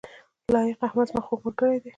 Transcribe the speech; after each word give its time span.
لائق 0.53 0.77
احمد 0.87 1.07
زما 1.09 1.21
خوږ 1.25 1.39
ملګری 1.45 1.77
دی 1.83 1.89